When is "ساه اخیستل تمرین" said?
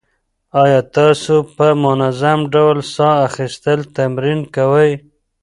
2.93-4.39